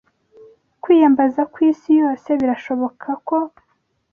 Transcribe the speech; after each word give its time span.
Kwiyambaza 0.81 1.41
kwisi 1.53 1.89
yose 2.01 2.29
birashoboka 2.39 3.07
ko 3.27 3.37